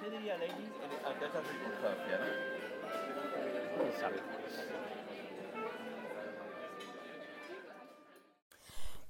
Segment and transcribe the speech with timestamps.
[0.00, 0.66] ¿Qué diría Lenny?
[1.04, 2.26] Acá está circunstancia, ¿no?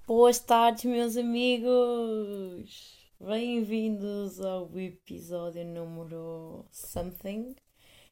[0.06, 2.98] Boas tardes, meus amigos!
[3.18, 7.56] Bem-vindos ao episódio número something.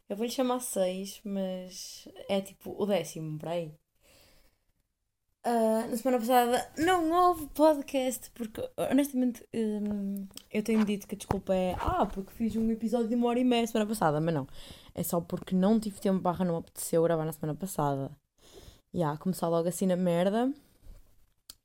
[0.09, 3.81] Eu vou lhe chamar 6, mas é tipo o décimo, por.
[5.45, 11.18] Ah, na semana passada não houve podcast, porque honestamente hum, eu tenho dito que a
[11.18, 14.32] desculpa é ah, porque fiz um episódio de uma hora e meia semana passada, mas
[14.34, 14.46] não.
[14.95, 18.10] É só porque não tive tempo barra não apeteceu gravar na semana passada.
[18.95, 20.52] E yeah, começar logo assim na merda.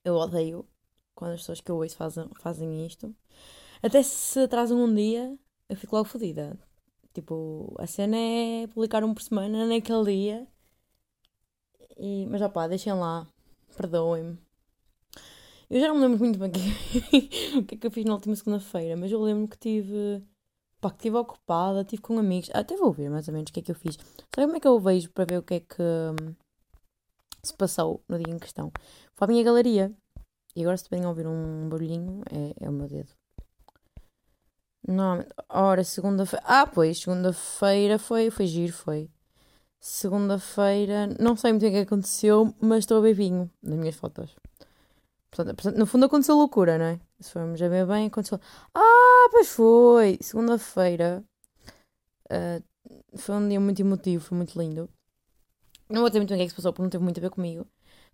[0.03, 0.65] Eu odeio
[1.15, 3.15] quando as pessoas que eu ouço fazem, fazem isto.
[3.83, 5.37] Até se atrasam um dia,
[5.69, 6.57] eu fico logo fodida.
[7.13, 10.47] Tipo, a cena é publicar um por semana naquele dia.
[11.97, 13.27] E, mas opá, deixem lá.
[13.77, 14.39] Perdoem-me.
[15.69, 18.05] Eu já não me lembro muito bem o que, o que é que eu fiz
[18.05, 20.23] na última segunda-feira, mas eu lembro que tive.
[20.81, 22.49] Pá, que estive ocupada, estive com amigos.
[22.53, 23.95] Até vou ver mais ou menos o que é que eu fiz.
[23.95, 26.35] Sabe como é que eu vejo para ver o que é que hum,
[27.43, 28.71] se passou no dia em questão?
[29.15, 29.91] Foi à minha galeria.
[30.55, 33.09] E agora, se podem ouvir um barulhinho, é, é o meu dedo.
[34.87, 36.43] Não, ora, segunda-feira.
[36.47, 39.09] Ah, pois, segunda-feira foi, foi giro, foi.
[39.79, 44.35] Segunda-feira, não sei muito o que aconteceu, mas estou a ver vinho nas minhas fotos.
[45.29, 46.99] Portanto, portanto, no fundo aconteceu loucura, não é?
[47.19, 48.39] Se formos a ver bem, aconteceu.
[48.73, 50.17] Ah, pois foi!
[50.21, 51.23] Segunda-feira
[52.29, 52.61] ah,
[53.15, 54.89] foi um dia muito emotivo, foi muito lindo.
[55.89, 57.19] Não vou dizer muito bem o que é que se passou, porque não teve muito
[57.19, 57.65] a ver comigo.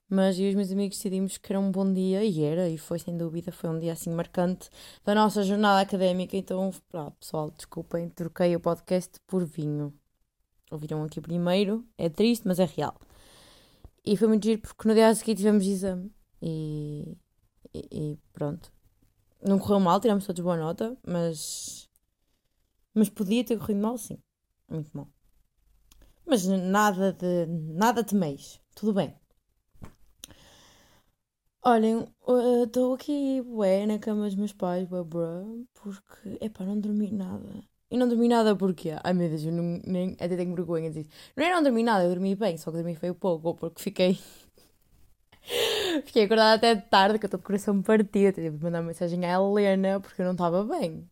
[0.10, 2.78] Mas eu e os meus amigos decidimos que era um bom dia, e era, e
[2.78, 4.70] foi sem dúvida, foi um dia assim marcante
[5.04, 6.38] da nossa jornada académica.
[6.38, 9.94] Então, pá, pessoal, desculpem, troquei o podcast por vinho.
[10.74, 13.00] Ouviram aqui primeiro, é triste, mas é real.
[14.04, 16.12] E foi muito giro porque no dia a seguir tivemos exame.
[16.42, 17.16] E,
[17.74, 18.72] e, e pronto.
[19.42, 21.88] Não correu mal, tiramos todos boa nota, mas.
[22.94, 24.18] Mas podia ter corrido mal, sim.
[24.68, 25.08] Muito mal.
[26.26, 27.46] Mas nada de.
[27.48, 28.60] Nada temeis.
[28.76, 29.16] Tudo bem.
[31.66, 32.06] Olhem,
[32.64, 37.64] estou aqui, ué, na cama dos meus pais, ué, bruh, porque, epá, não dormi nada.
[37.94, 41.04] E não dormi nada porque, ai meu Deus, eu não, nem, até tenho vergonha de
[41.04, 41.14] dizer.
[41.38, 43.84] Não é não dormi nada, eu dormi bem, só que dormi foi pouco, ou porque
[43.84, 44.18] fiquei...
[46.04, 48.88] fiquei acordada até de tarde, que eu estou de coração partido, tive de mandar uma
[48.88, 51.08] mensagem à Helena, porque eu não estava bem.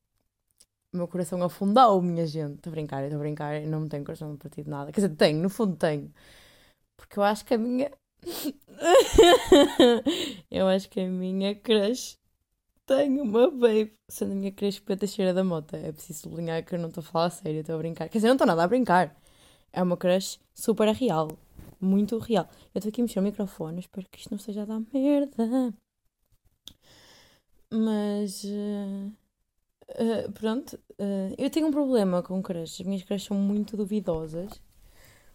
[0.94, 2.56] O meu coração afundou, minha gente.
[2.56, 4.92] Estou a brincar, estou a brincar, eu não tenho coração partido nada.
[4.92, 6.12] Quer dizer, tenho, no fundo tenho.
[6.98, 7.92] Porque eu acho que a minha...
[10.50, 12.18] eu acho que a minha crush
[12.96, 13.94] tem uma babe.
[14.10, 15.78] Sendo a minha crush Peta Cheira da Mota.
[15.78, 18.10] É preciso sublinhar que eu não estou a falar a sério, estou a brincar.
[18.10, 19.16] Quer dizer, não estou nada a brincar.
[19.72, 21.30] É uma crush super real.
[21.80, 22.48] Muito real.
[22.74, 25.74] Eu estou aqui a mexer o microfone, espero que isto não esteja a dar merda.
[27.72, 28.44] Mas.
[28.46, 30.80] eh, pronto.
[30.98, 32.82] eh, eu tenho um problema com crushes.
[32.82, 34.62] As minhas crushes são muito duvidosas.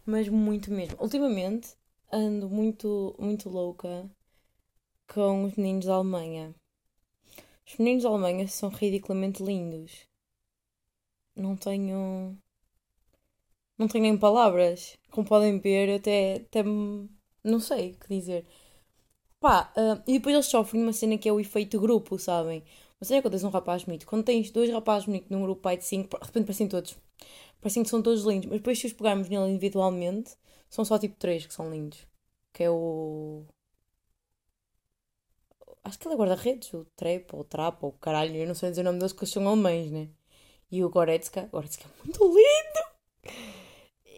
[0.05, 0.97] Mas muito mesmo.
[1.00, 1.77] Ultimamente
[2.12, 4.09] ando muito, muito louca
[5.12, 6.55] com os meninos da Alemanha.
[7.66, 10.06] Os meninos da Alemanha são ridiculamente lindos.
[11.34, 12.37] Não tenho.
[13.78, 14.97] Não tenho nem palavras.
[15.10, 18.47] Como podem ver, até, até não sei o que dizer.
[19.41, 22.65] Pá, ah, e depois eles sofrem uma cena que é o efeito grupo, sabem?
[23.00, 24.06] Você é quando tens um rapaz bonito.
[24.06, 26.97] Quando tens dois rapazes bonitos num grupo pai de cinco, de repente parecem todos.
[27.60, 28.47] Parecem que são todos lindos.
[28.47, 30.37] Mas depois se os pegarmos nele individualmente,
[30.69, 32.06] são só tipo três que são lindos.
[32.53, 33.44] Que é o.
[35.86, 38.56] Acho que ele é guarda-redes, o Trep, ou o Trap, ou o caralho, eu não
[38.56, 40.08] sei dizer o nome deles porque eles são alemães, né?
[40.69, 42.97] E o Goretzka, Goretzka é muito lindo!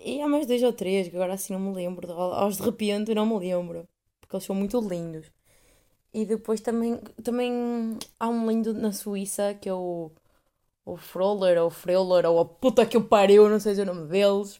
[0.02, 2.10] E há mais dois ou três que agora assim não me lembro.
[2.10, 3.86] Aos de repente não me lembro.
[4.18, 5.30] Porque eles são muito lindos.
[6.14, 10.10] E depois também, também há um lindo na Suíça que é o,
[10.86, 13.94] o Froller, ou o Freuler, ou a puta que eu pariu, não sei dizer o
[13.94, 14.58] nome deles.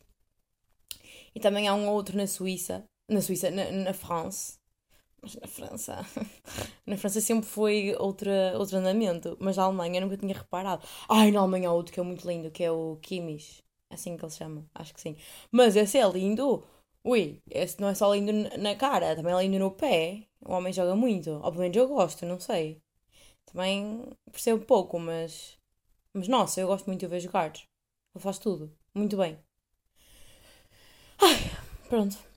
[1.35, 4.59] E também há um outro na Suíça, na Suíça, na, na França.
[5.23, 6.07] Mas na França.
[6.87, 9.37] Na França sempre foi outra, outro andamento.
[9.41, 10.83] Mas na Alemanha eu nunca tinha reparado.
[11.09, 13.63] Ai, na Alemanha há outro que é muito lindo, que é o Kimmich.
[13.91, 15.17] É assim que ele se chama, acho que sim.
[15.51, 16.65] Mas esse é lindo.
[17.05, 20.27] Ui, esse não é só lindo na cara, também é lindo no pé.
[20.45, 21.31] O homem joga muito.
[21.33, 22.81] Ou pelo menos eu gosto, não sei.
[23.47, 25.59] Também percebo pouco, mas.
[26.15, 27.53] Mas nossa, eu gosto muito de ver jogar.
[27.55, 28.73] Ele faz tudo.
[28.95, 29.39] Muito bem.
[31.89, 32.28] Pronto.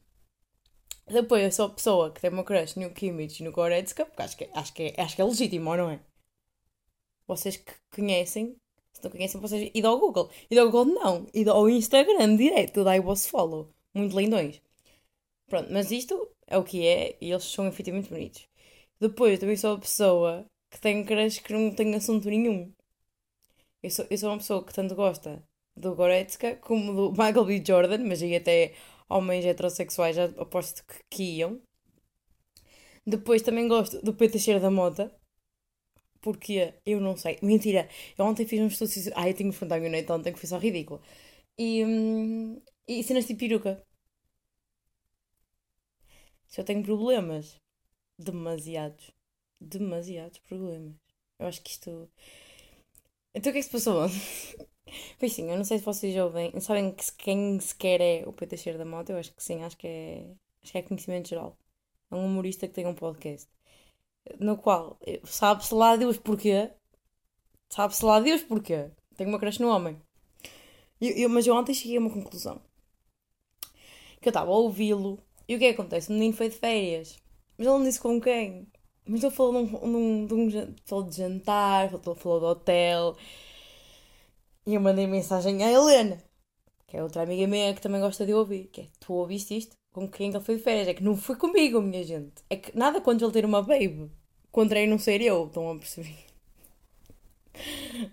[1.12, 4.22] Depois eu sou a pessoa que tem uma crush no Kimmich e no Goretzka, porque
[4.22, 6.00] acho que, acho, que é, acho que é legítimo, ou não é?
[7.28, 8.56] Vocês que conhecem,
[8.94, 10.30] se não conhecem, vocês id ao Google.
[10.50, 13.74] Id ao Google não, id ao Instagram direto, dai o vosso follow.
[13.94, 14.62] Muito lindões.
[15.48, 18.48] Pronto, mas isto é o que é e eles são efetivamente bonitos.
[19.00, 22.74] Depois eu também sou a pessoa que tem crush que não tem assunto nenhum.
[23.84, 25.44] Eu sou, eu sou uma pessoa que tanto gosta
[25.76, 27.64] do Goretzka como do Michael B.
[27.66, 28.74] Jordan, mas aí até
[29.16, 31.62] homens heterossexuais já aposto que, que iam.
[33.06, 35.12] Depois também gosto do Pedro Teixeira da Mota.
[36.22, 37.38] Porque eu não sei.
[37.42, 37.90] Mentira.
[38.18, 38.92] Eu ontem fiz um estudo.
[39.16, 41.02] Ah, eu tenho que enfrentar a minha noite ontem que foi só ridículo.
[41.58, 43.84] E, hum, e cenas de peruca.
[46.48, 47.60] Se eu tenho problemas.
[48.20, 49.12] Demasiados.
[49.60, 50.96] Demasiados problemas.
[51.40, 52.10] Eu acho que isto.
[53.34, 54.18] Então o que é que se passou ontem?
[55.20, 56.60] Pois sim, eu não sei se vocês ouvem.
[56.60, 59.12] Sabem que quem sequer é o Pedro Teixeira da Mota?
[59.12, 60.26] Eu acho que sim, acho que é.
[60.64, 61.58] Acho que é conhecimento geral.
[62.10, 63.48] É um humorista que tem um podcast.
[64.40, 66.70] No qual sabe-se lá Deus porquê.
[67.70, 68.92] Sabe-se lá Deus porquê.
[69.16, 70.00] Tenho uma crush no homem.
[71.00, 72.62] Eu, eu, mas eu ontem cheguei a uma conclusão.
[74.22, 75.20] Que eu estava a ouvi-lo.
[75.48, 76.10] E o que é que acontece?
[76.10, 77.18] O menino foi de férias.
[77.58, 78.68] Mas ele não disse com quem.
[79.08, 83.18] Mas ele falou, num, num, falou de jantar, falou, falou de hotel.
[84.66, 86.18] E eu mandei mensagem à Helena,
[86.88, 88.68] que é outra amiga minha que também gosta de ouvir.
[88.68, 89.76] Que é, tu ouviste isto?
[89.94, 90.88] Com quem ele foi de férias?
[90.88, 92.44] É que não foi comigo, minha gente.
[92.50, 94.12] É que nada contra ele ter uma babe.
[94.52, 96.18] Contra ele não ser eu, estão a perceber?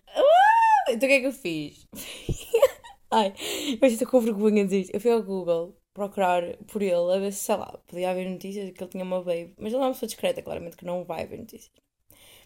[0.89, 1.87] Ah, então o que é que eu fiz?
[3.11, 3.35] Ai,
[3.81, 7.33] mas estou com vergonha de dizer Eu fui ao Google procurar por ele, a ver
[7.33, 9.55] se, sei lá, podia haver notícias que ele tinha uma baby.
[9.59, 11.73] Mas ele é uma pessoa discreta, claramente que não vai haver notícias.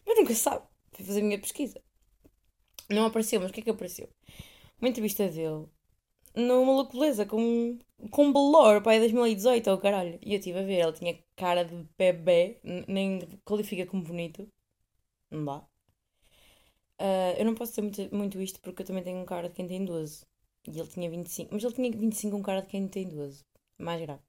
[0.06, 0.66] Mas nunca sabe.
[0.92, 1.80] Fui fazer a minha pesquisa.
[2.90, 4.08] Não apareceu, mas o que é que apareceu?
[4.80, 5.66] Uma entrevista dele
[6.34, 7.78] no Maluco Beleza com,
[8.10, 10.18] com Belor, pai, 2018, ou oh, caralho.
[10.22, 12.58] E eu estive a ver, ele tinha cara de bebê,
[12.88, 14.48] nem qualifica como bonito.
[15.30, 15.66] Não dá.
[17.00, 19.54] Uh, eu não posso dizer muito, muito isto porque eu também tenho um cara de
[19.54, 20.24] quem tem 12.
[20.66, 21.50] E ele tinha 25.
[21.52, 23.44] Mas ele tinha 25 com cara de quem tem 12.
[23.78, 24.22] Mais grave.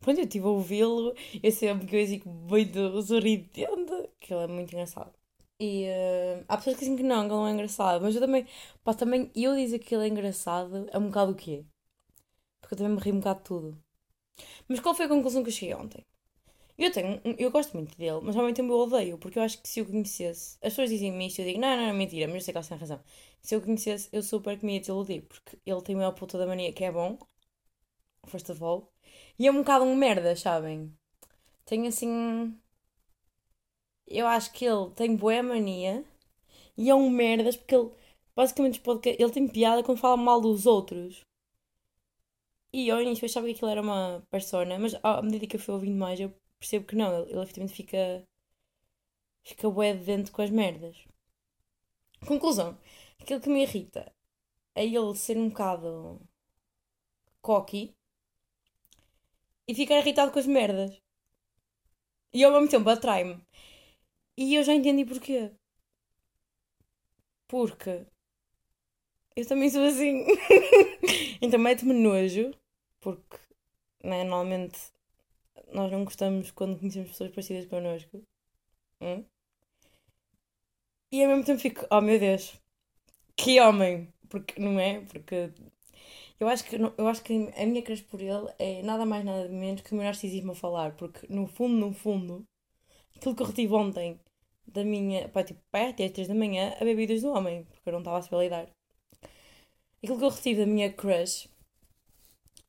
[0.00, 1.14] Pronto, eu estive a ouvi-lo.
[1.42, 4.10] Eu sempre que eu fico muito sorridente.
[4.20, 5.12] Que ele é muito engraçado.
[5.58, 8.02] E uh, há pessoas que dizem que não, que ele não é engraçado.
[8.02, 8.46] Mas eu também,
[8.84, 11.64] pá, também eu dizer que ele é engraçado é um bocado o quê?
[12.60, 13.84] Porque eu também me ri um bocado de tudo.
[14.68, 16.04] Mas qual foi a conclusão que eu cheguei ontem?
[16.78, 19.60] Eu tenho, eu gosto muito dele, mas ao mesmo tempo eu odeio, porque eu acho
[19.62, 22.36] que se eu conhecesse, as pessoas dizem-me isto, eu digo, não, não, não, mentira, mas
[22.36, 23.00] eu sei que elas têm razão.
[23.42, 26.46] Se eu conhecesse, eu super que me ia desiludir, porque ele tem uma puta da
[26.46, 27.18] mania que é bom,
[28.26, 28.92] first of all,
[29.38, 30.92] e é um bocado um merda, sabem?
[31.66, 32.58] Tem assim,
[34.06, 36.04] eu acho que ele tem boa mania
[36.76, 37.90] e é um merdas porque ele
[38.34, 38.82] basicamente
[39.18, 41.24] ele tem piada quando fala mal dos outros.
[42.72, 45.74] E eu início achava que aquilo era uma persona, mas à medida que eu fui
[45.74, 48.26] ouvindo mais eu percebo que não, ele, ele efetivamente fica
[49.44, 50.96] fica bué de dentro com as merdas.
[52.26, 52.78] Conclusão,
[53.20, 54.12] aquilo que me irrita
[54.74, 56.20] é ele ser um bocado
[57.40, 57.94] cocky
[59.68, 61.00] e ficar irritado com as merdas.
[62.32, 63.45] E ao mesmo tempo atrai-me.
[64.36, 65.50] E eu já entendi porquê.
[67.48, 68.06] Porque
[69.36, 70.24] eu também sou assim.
[71.42, 72.52] então mete-me nojo,
[73.00, 73.36] porque
[74.02, 74.78] né, normalmente
[75.72, 78.22] nós não gostamos quando conhecemos pessoas parecidas connosco.
[79.00, 79.24] Hum?
[81.12, 82.54] E ao mesmo tempo fico, oh meu Deus,
[83.36, 84.12] que homem!
[84.28, 85.00] Porque não é?
[85.02, 85.52] Porque
[86.40, 89.48] eu acho que, eu acho que a minha crush por ele é nada mais nada
[89.48, 92.46] menos que o meu narcisismo a falar, porque no fundo, no fundo,
[93.16, 94.20] aquilo que eu retive ontem
[94.66, 95.28] da minha.
[95.28, 98.00] Pá, tipo, pá, até às 3 da manhã a bebidas do homem, porque eu não
[98.00, 98.68] estava a saber lidar.
[100.02, 101.48] Aquilo que eu retive da minha crush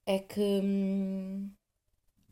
[0.05, 0.41] é que.
[0.41, 1.51] Hum,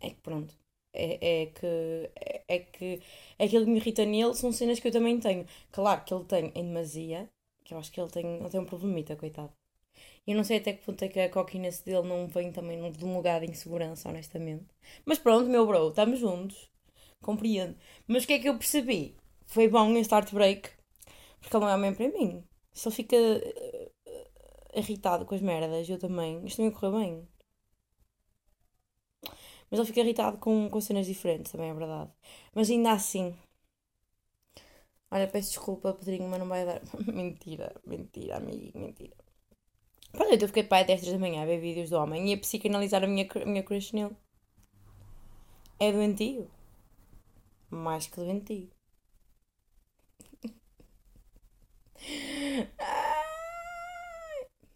[0.02, 0.54] é que pronto.
[0.94, 2.12] É, é que.
[2.16, 3.02] É, é que
[3.40, 5.46] aquilo que me irrita nele são cenas que eu também tenho.
[5.72, 7.30] Claro que ele tem em demasia,
[7.64, 9.54] que eu acho que ele tem, ele tem um problemita, coitado.
[10.28, 13.06] Eu não sei até que ponto é que a coquiness dele não vem também de
[13.06, 14.66] um lugar de insegurança, honestamente.
[15.06, 16.70] Mas pronto, meu bro, estamos juntos.
[17.22, 17.76] Compreendo.
[18.08, 19.16] Mas o que é que eu percebi?
[19.46, 20.70] Foi bom este heartbreak,
[21.40, 22.44] porque ele não é homem para mim.
[22.74, 27.28] Se ele fica uh, irritado com as merdas, eu também, isto não ia correr bem.
[29.70, 32.12] Mas ele fica irritado com, com cenas diferentes, também é verdade.
[32.54, 33.36] Mas ainda assim.
[35.12, 36.82] Olha, peço desculpa, Pedrinho, mas não vai dar.
[37.08, 39.16] mentira, mentira, amigo, mentira.
[40.12, 42.38] Pronto, eu fiquei pai às 3 da manhã a ver vídeos do homem e a
[42.38, 44.16] psicanalizar a minha, a minha crush nele.
[45.80, 46.50] É doentio.
[47.70, 48.75] Mais que doentio.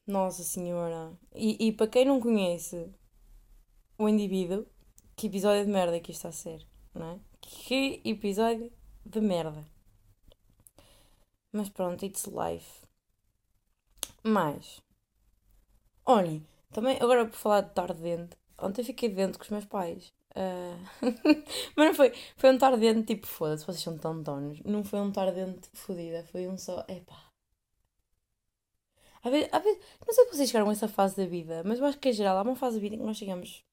[0.06, 1.18] Nossa Senhora.
[1.36, 2.92] E, e para quem não conhece
[3.98, 4.66] o indivíduo,
[5.16, 7.20] que episódio de merda que isto está a ser, não é?
[7.42, 8.72] Que episódio
[9.06, 9.66] de merda.
[11.52, 12.88] Mas pronto, it's life.
[14.24, 14.82] Mas,
[16.06, 20.14] olhem, também agora por falar de estar dente, ontem fiquei dentro com os meus pais.
[20.36, 20.78] Uh...
[21.76, 24.60] Mas não foi, foi um tardente tipo, foda-se, vocês são tão donos.
[24.64, 27.32] Não foi um tardente fodida, foi um só, epá,
[29.24, 31.80] Às vezes, às vezes, não sei se vocês chegaram a essa fase da vida, mas
[31.80, 33.64] eu acho que em geral há uma fase da vida em que nós chegamos.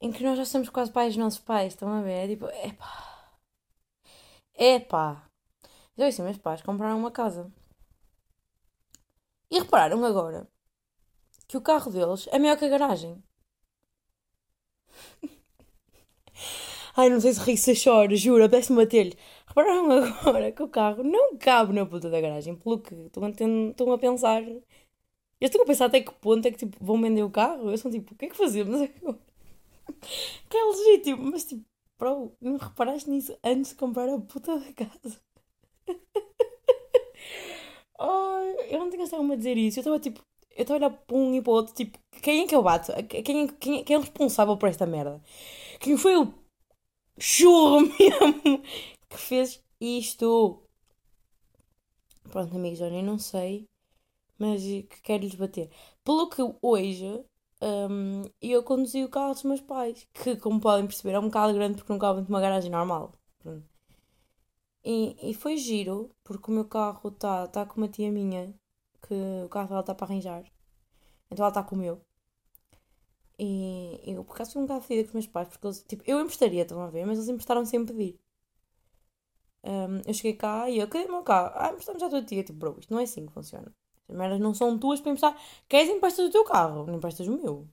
[0.00, 2.24] em que nós já somos quase pais dos nossos pais, estão a ver?
[2.24, 3.38] É tipo, epá.
[4.58, 5.30] Epá.
[5.96, 7.50] Eu disse, meus pais compraram uma casa.
[9.50, 10.48] E repararam agora
[11.48, 13.22] que o carro deles é maior que a garagem.
[16.96, 19.16] Ai, não sei se ri se choro, juro, apetece-me bater-lhe.
[19.46, 23.24] Repararam agora que o carro não cabe na puta da garagem, pelo que estão
[23.92, 24.42] a, pensar.
[24.42, 24.62] Eu
[25.40, 27.70] estou a pensar até que ponto é que tipo, vão vender o carro.
[27.70, 29.18] Eu sou tipo, o que é que fazemos agora?
[30.48, 31.64] Que é legítimo, mas tipo,
[31.98, 35.20] bro, não reparaste nisso antes de comprar a puta da casa?
[37.98, 39.78] Ai, eu não tinha estado a dizer isso.
[39.78, 40.20] Eu estava tipo,
[40.58, 42.62] eu estava a olhar para um e para o outro, tipo, quem é que eu
[42.62, 42.92] bato?
[43.08, 45.22] Quem, quem, quem é responsável por esta merda?
[45.78, 46.34] Quem foi o
[47.16, 48.62] churro mesmo
[49.08, 50.60] que fez isto?
[52.28, 53.66] Pronto, amigos, olha, eu não sei,
[54.36, 55.70] mas que quero lhes bater.
[56.04, 57.24] Pelo que hoje
[57.62, 61.54] um, eu conduzi o carro dos meus pais, que, como podem perceber, é um bocado
[61.54, 63.12] grande porque não cabe de uma garagem normal.
[64.84, 68.52] E, e foi giro, porque o meu carro está tá com uma tia minha,
[69.02, 69.14] que
[69.44, 70.44] o carro dela está para arranjar.
[71.30, 72.00] Então ela está com o meu.
[73.38, 76.02] E eu, por acaso, fui um bocado fedida com os meus pais, porque eles, tipo,
[76.06, 78.18] eu emprestaria, estão a ver, mas eles emprestaram sem pedir.
[79.64, 81.52] Um, eu cheguei cá e eu, cadê o meu carro?
[81.54, 82.42] Ah, emprestamos à tua tia.
[82.42, 83.72] Tipo, bro, isto não é assim que funciona.
[84.08, 85.36] As merdas não são tuas para emprestar.
[85.68, 86.86] Queres emprestas o teu carro?
[86.86, 87.68] Não emprestas o meu.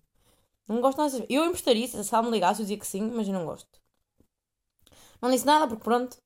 [0.67, 3.33] Não gosto nada Eu emprestaria, se ela me ligasse, eu dizia que sim, mas eu
[3.33, 3.79] não gosto.
[5.21, 6.17] Não disse nada, porque pronto,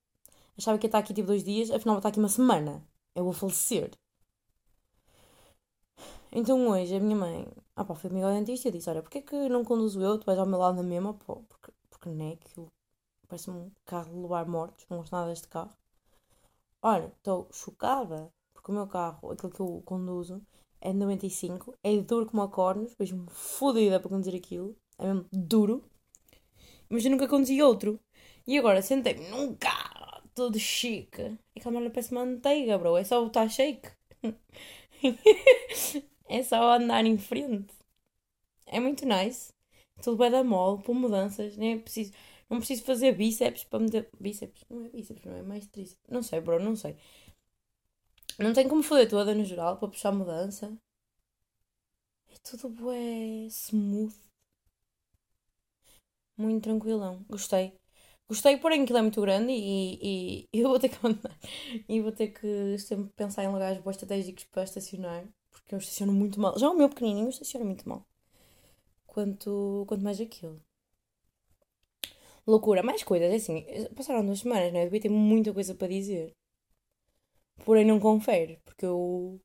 [0.57, 2.83] achava que ia estar aqui tipo dois dias, afinal vou estar aqui uma semana.
[3.15, 3.91] Eu vou falecer.
[6.31, 9.21] Então hoje a minha mãe, ah pá, foi comigo ao dentista e disse: Olha, porquê
[9.21, 10.17] que não conduzo eu?
[10.19, 11.13] Tu vais ao meu lado na mesma?
[11.13, 12.71] Pô, porque, porque não é aquilo.
[13.27, 15.71] Parece um carro de levar mortos, não gosto nada deste carro.
[16.81, 20.41] Olha, estou chocada, porque o meu carro, aquele que eu conduzo,
[20.81, 25.25] é de 95, é duro como a cornos, vejo-me fodida para conduzir aquilo, é mesmo
[25.31, 25.83] duro.
[26.89, 27.99] Mas eu nunca conduzi outro.
[28.47, 31.21] E agora sentei-me num carro todo chique.
[31.55, 32.97] E aquela merda parece manteiga, bro.
[32.97, 33.89] É só botar shake.
[36.29, 37.73] É só andar em frente.
[38.65, 39.53] É muito nice.
[40.01, 41.57] Tudo bem da mole, por mudanças.
[41.57, 42.13] Nem é preciso,
[42.49, 44.09] não preciso fazer bíceps para meter.
[44.19, 44.65] Bíceps?
[44.69, 46.03] Não é bíceps, não é mais tríceps.
[46.09, 46.95] Não sei, bro, não sei.
[48.39, 50.75] Não tenho como foder toda no geral para puxar mudança.
[52.33, 54.15] É tudo bué smooth.
[56.37, 57.23] Muito tranquilão.
[57.29, 57.73] Gostei.
[58.29, 61.37] Gostei, porém aquilo é muito grande e, e, e eu vou ter que andar.
[61.89, 65.27] E vou ter que sempre pensar em lugares bons estratégicos para estacionar
[65.69, 66.57] porque eu estaciono muito mal.
[66.57, 68.03] Já o meu pequenininho estaciona muito mal.
[69.05, 70.59] Quanto, quanto mais aquilo.
[72.47, 72.81] Loucura.
[72.81, 73.65] Mais coisas, é assim.
[73.95, 74.81] Passaram duas semanas, né?
[74.81, 76.35] Eu devia ter muita coisa para dizer.
[77.63, 79.39] Porém, não confere, porque eu.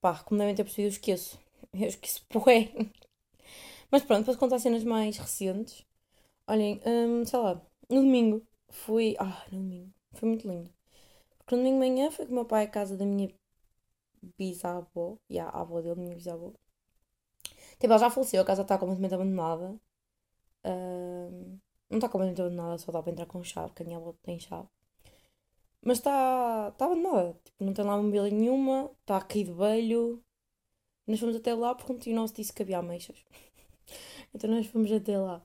[0.00, 1.38] Pá, como devem ter percebido, eu esqueço.
[1.72, 2.92] Eu esqueço, porém.
[3.90, 5.84] Mas pronto, posso contar cenas mais recentes.
[6.46, 7.54] Olhem, hum, sei lá,
[7.90, 9.16] no domingo fui.
[9.18, 9.92] Ah, no domingo.
[10.14, 10.70] Foi muito lindo.
[11.38, 13.28] Porque no domingo de manhã foi com o meu pai à casa da minha
[14.38, 16.52] bisavó, e yeah, a avó dele, minha bisavó.
[17.78, 19.78] Tipo, ela já faleceu, a casa está completamente abandonada.
[20.64, 21.58] Uh,
[21.90, 24.38] não está completamente abandonada, só dá para entrar com chave, porque a minha avó tem
[24.40, 24.68] chave.
[25.82, 30.22] Mas está tá abandonada, tipo, não tem lá mobília nenhuma, está cair de velho.
[31.06, 33.24] Nós fomos até lá porque o nosso disse que havia ameixas.
[34.34, 35.42] então nós fomos até lá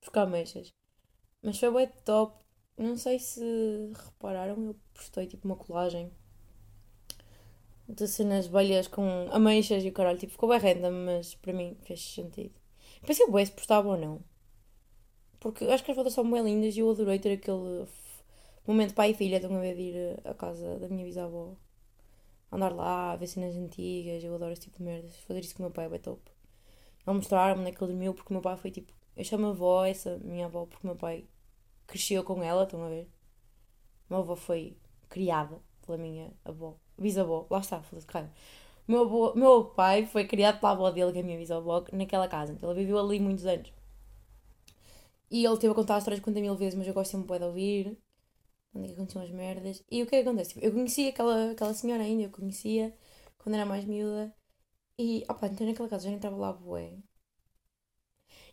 [0.00, 0.74] buscar ameixas.
[1.42, 2.42] Mas foi bem top.
[2.78, 3.40] Não sei se
[3.94, 6.10] repararam, eu postei tipo uma colagem
[7.88, 11.76] de cenas velhas com ameixas e o caralho, tipo, ficou bem random, mas para mim
[11.82, 12.54] fez sentido.
[13.06, 14.24] Pensei bem se postava ou não.
[15.40, 17.86] Porque acho que as fotos são bem lindas e eu adorei ter aquele
[18.66, 21.54] momento pai e filha, estão a ver de ir à casa da minha bisavó.
[22.50, 25.16] Andar lá, ver cenas antigas, eu adoro esse tipo de merdas.
[25.16, 26.22] Fazer isso com o meu pai é bem top.
[27.06, 28.92] Ele mostrar-me onde é que ele dormiu, porque o meu pai foi tipo.
[29.16, 31.26] Eu chamo a avó, essa minha avó, porque o meu pai
[31.86, 33.08] cresceu com ela, estão a ver?
[34.08, 34.76] A minha avó foi
[35.08, 38.32] criada pela minha avó bisavó, lá está, foda-se, cara.
[38.86, 42.52] Meu, meu pai foi criado pela avó dele, que é a minha bisavó, naquela casa.
[42.52, 43.72] Então ele viveu ali muitos anos.
[45.30, 47.44] E ele teve a contar as histórias 50 mil vezes, mas eu gosto sempre de
[47.44, 47.98] ouvir.
[48.74, 49.84] Onde é que aconteciam as merdas.
[49.90, 50.54] E o que é que acontece?
[50.54, 52.94] Tipo, eu conhecia aquela, aquela senhora ainda, eu conhecia
[53.38, 54.34] quando era mais miúda.
[54.98, 56.98] E, opá, entrei naquela casa, já não entrava lá bué.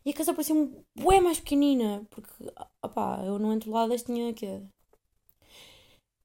[0.06, 2.32] E a casa parecia um bué mais pequenina, porque,
[2.84, 4.62] opá, eu não entro lá desde tinha, que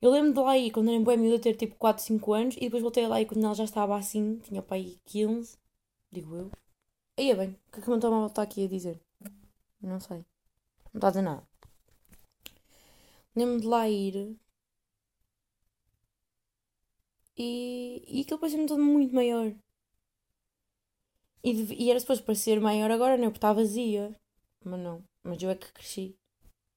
[0.00, 2.56] eu lembro de lá ir quando era em boa miúda ter tipo 4, 5 anos
[2.56, 5.58] e depois voltei lá e quando ela já estava assim, tinha para aí 15,
[6.12, 6.50] digo eu.
[7.18, 9.00] Aí é bem, o que é que o meu telemóvel aqui a dizer?
[9.82, 10.18] Não sei.
[10.94, 11.46] Não está a dizer nada.
[13.36, 14.36] Lembro de lá ir.
[17.48, 19.48] E, e aquilo parecia-me tudo muito maior.
[21.48, 23.28] E, deve- e era suposto parecer maior agora, não?
[23.30, 24.04] Porque está vazia.
[24.68, 24.98] Mas não.
[25.22, 26.06] Mas eu é que cresci.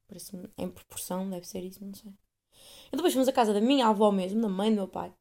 [0.07, 2.13] Parece-me, em proporção, deve ser isso, não sei.
[2.91, 5.13] E depois fomos à casa da minha avó mesmo, da mãe do meu pai.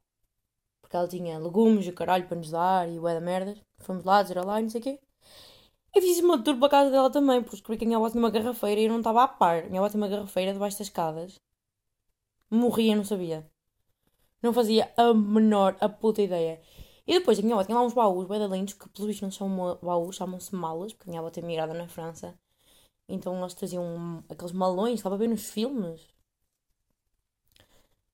[0.81, 3.55] Porque ela tinha legumes e caralho para nos dar e bué da merda.
[3.79, 4.99] Fomos lá, dizer olá e não sei o quê.
[5.93, 8.09] Eu fiz uma tour para a casa dela também, porque descobri que a minha avó
[8.09, 9.63] tinha uma garrafeira e eu não estava a par.
[9.63, 11.39] A minha avó tinha uma garrafeira debaixo das escadas.
[12.49, 13.49] Morria, não sabia.
[14.41, 16.61] Não fazia a menor, a puta ideia.
[17.07, 19.31] E depois a minha avó tinha lá uns baús da lindos, que pelos vistos não
[19.31, 22.37] chamam baús, chamam-se malas, porque a minha avó tem migrado na França.
[23.07, 26.07] Então eles traziam aqueles malões, estava a ver nos filmes.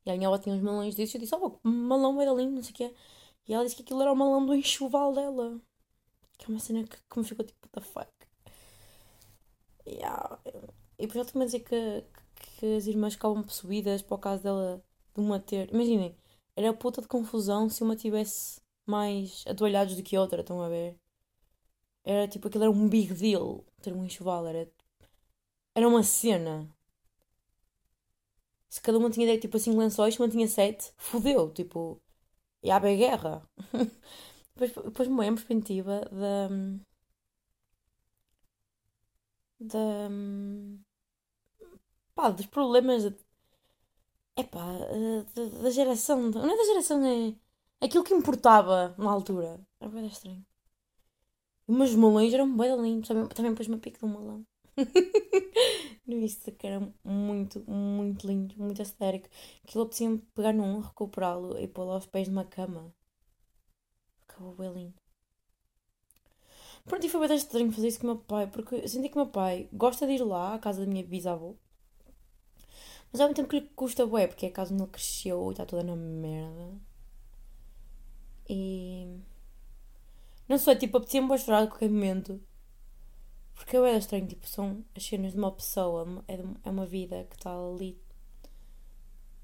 [0.06, 2.64] E a minha avó tinha uns malões desses, eu disse, oh, malão da lindo, não
[2.64, 2.96] sei o quê.
[3.48, 5.60] E ela disse que aquilo era o malão do enxoval dela.
[6.38, 8.12] Que é uma cena que, que me ficou tipo, what the fuck.
[9.88, 10.40] Yeah.
[10.98, 12.04] E depois ela também dizer que,
[12.60, 14.84] que as irmãs ficavam possuídas por causa dela
[15.14, 15.74] de uma ter.
[15.74, 16.16] Imaginem,
[16.56, 20.70] era puta de confusão se uma tivesse mais atoalhados do que a outra, estão a
[20.70, 20.98] ver?
[22.04, 24.72] Era tipo, aquilo era um big deal ter um enxoval, era,
[25.74, 26.70] era uma cena.
[28.76, 32.02] Se cada uma tinha tipo assim lençóis, uma tinha sete, fodeu, tipo,
[32.62, 33.50] e há bem guerra.
[34.54, 36.50] depois, depois me lembro, perspectiva, da.
[39.60, 40.10] da.
[42.14, 43.14] pá, dos problemas.
[44.36, 46.30] Epá, eh, da, geração.
[46.30, 47.34] Não é da geração, é
[47.86, 49.66] aquilo que importava na altura.
[49.80, 50.46] Era bem estranho.
[51.68, 53.08] Mas os melões eram bem lindos.
[53.08, 54.46] Também, também pôs-me a pique de um melão.
[56.26, 59.30] Insta, que era muito, muito lindo, muito estético.
[59.64, 62.94] Aquilo apetecia-me pegar num, recuperá-lo e pô-lo aos pés de uma cama.
[64.22, 64.94] Ficava bem lindo.
[66.86, 69.16] Pronto, e foi bem estranho fazer isso com o meu pai, porque eu senti que
[69.16, 71.56] o meu pai gosta de ir lá, à casa da minha bisavó,
[73.12, 75.48] mas ao mesmo tempo que lhe custa bué, porque é a casa onde ele cresceu
[75.50, 76.80] e está toda na merda.
[78.50, 79.20] E.
[80.48, 82.42] Não sei, tipo, apetecia-me chorar a qualquer momento.
[83.56, 86.86] Porque eu era estranho, tipo, são as cenas de uma pessoa, é, de- é uma
[86.86, 88.00] vida que está ali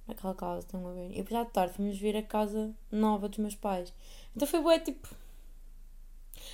[0.08, 1.10] naquela casa, estão a ver?
[1.12, 3.92] E depois à tarde fomos ver a casa nova dos meus pais.
[4.36, 5.08] Então foi bué, tipo,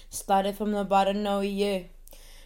[0.10, 1.84] started from the bottom, no yeah.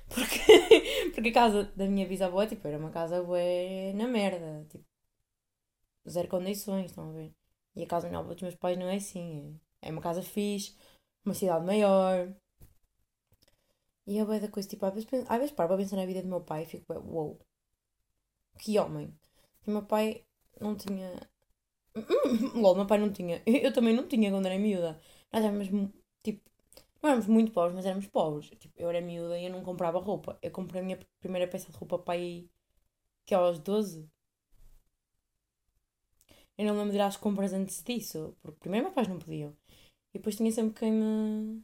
[0.10, 0.42] Porque,
[1.14, 4.86] porque a casa da minha bisavó, tipo, era uma casa bué na merda, tipo,
[6.10, 7.32] zero condições, estão a ver?
[7.76, 10.76] E a casa nova dos meus pais não é assim, é, é uma casa fixe,
[11.26, 12.34] uma cidade maior.
[14.10, 16.06] E é bué da coisa, tipo, às vezes, pen- às vezes paro para pensar na
[16.10, 17.32] vida do meu pai e fico uou,
[18.60, 19.14] que homem.
[19.66, 20.24] E meu pai
[20.60, 21.10] não tinha...
[22.56, 23.42] Lol, meu pai não tinha.
[23.48, 25.00] Eu também não tinha quando era miúda.
[25.32, 25.68] Nós éramos,
[26.24, 26.42] tipo,
[27.02, 28.50] não éramos muito pobres, mas éramos pobres.
[28.60, 30.40] Tipo, eu era miúda e eu não comprava roupa.
[30.42, 32.50] Eu comprei a minha primeira peça de roupa aí,
[33.26, 34.10] que é aos 12.
[36.58, 39.52] Eu não lembro de ir às compras antes disso, porque primeiro meus pais não podiam.
[40.14, 41.64] E depois tinha sempre quem me,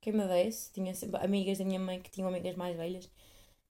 [0.00, 0.72] quem me desse.
[0.72, 3.10] Tinha sempre amigas da minha mãe que tinham amigas mais velhas,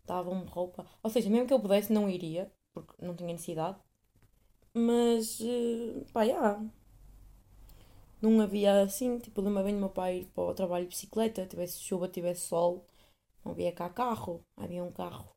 [0.07, 0.87] davam-me roupa.
[1.03, 3.79] Ou seja, mesmo que eu pudesse, não iria, porque não tinha necessidade.
[4.75, 6.61] Mas, eh, pá, já.
[8.21, 11.47] Não havia assim, tipo, lembro bem do meu pai ir para o trabalho de bicicleta,
[11.47, 12.85] tivesse chuva, tivesse sol,
[13.45, 14.45] não havia cá carro.
[14.57, 15.31] Havia um carro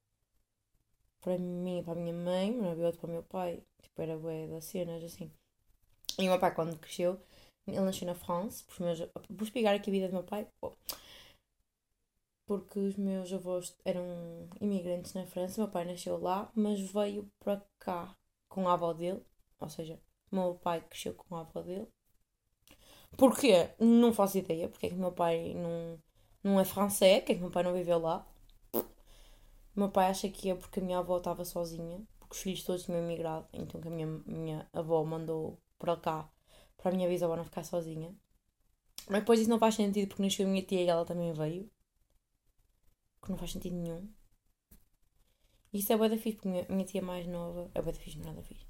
[1.22, 3.64] para mim e para a minha mãe, mas não havia outro para o meu pai.
[3.82, 5.32] Tipo, era bué das cenas, assim.
[6.20, 7.20] E o meu pai, quando cresceu,
[7.72, 9.12] ele nasceu na France, porque os meus...
[9.30, 10.48] Vou explicar aqui a vida do meu pai.
[12.46, 14.04] Porque os meus avós eram
[14.60, 18.16] imigrantes na França, meu pai nasceu lá, mas veio para cá
[18.50, 19.24] com a avó dele,
[19.60, 20.00] ou seja,
[20.32, 21.88] meu pai cresceu com a avó dele.
[23.18, 23.70] Porquê?
[23.80, 26.00] Não faço ideia, porque é que meu pai não,
[26.44, 28.26] não é francês, porque é que meu pai não viveu lá.
[29.76, 32.84] Meu pai acha que é porque a minha avó estava sozinha, porque os filhos todos
[32.84, 36.30] tinham emigrado, então que a minha, minha avó mandou para cá,
[36.82, 38.14] para a minha bisavó não ficar sozinha.
[39.10, 41.70] Mas depois isso não faz sentido, porque nasceu a minha tia e ela também veio.
[43.22, 44.10] Que não faz sentido nenhum.
[45.74, 47.72] Isso é bué da fixe, porque minha, minha tia mais nova...
[47.74, 48.66] É bué da fixe, não é nada fixe.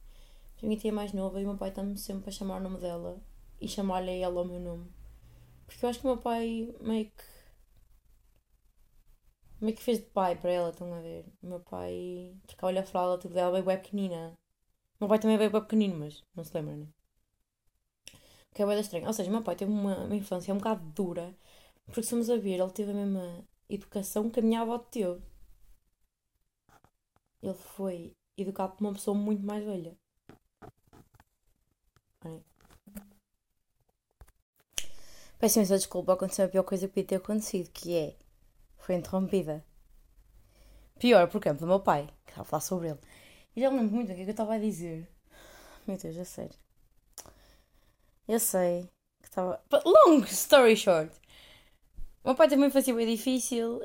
[0.62, 2.80] A minha tia mais nova e o meu pai está-me sempre a chamar o nome
[2.80, 3.19] dela
[3.60, 4.91] e chamar-lhe ela o meu nome.
[5.65, 7.24] Porque eu acho que o meu pai meio que.
[9.60, 11.26] meio que fez de pai para ela, estão a ver?
[11.41, 14.38] O meu pai trocava-lhe a fralda, tudo dela bem, bem pequenina.
[15.00, 16.88] O meu pai também veio bem pequenino, mas não se lembra, né?
[18.53, 19.07] Que é bem estranho.
[19.07, 21.33] Ou seja, meu pai teve uma, uma infância um bocado dura,
[21.85, 25.21] porque se formos a ver, ele teve a mesma educação que a minha avó teve.
[27.41, 29.97] Ele foi educado por uma pessoa muito mais velha.
[32.23, 32.43] Olhem.
[35.39, 38.15] Peço imensa desculpa, aconteceu a pior coisa que podia ter acontecido, que é...
[38.77, 39.65] Foi interrompida.
[40.99, 42.99] Pior, por exemplo, do meu pai, que estava a falar sobre ele.
[43.55, 45.09] E já me lembro muito do que é que eu estava a dizer.
[45.87, 46.55] Meu Deus, é sério.
[48.31, 48.89] Eu sei
[49.21, 49.61] que estava.
[49.85, 51.11] Long story short.
[52.23, 53.81] O meu pai uma infância bem difícil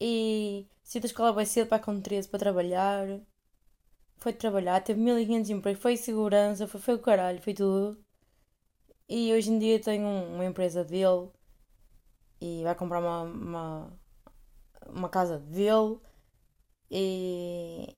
[0.00, 3.20] e saiu da escola bem cedo, pai com 13 para trabalhar.
[4.16, 8.02] Foi trabalhar, teve 1500 empregos, foi segurança, foi, foi o caralho, foi tudo.
[9.06, 11.28] E hoje em dia um, uma empresa dele
[12.40, 14.00] e vai comprar uma, uma,
[14.88, 15.98] uma casa dele
[16.90, 17.94] e,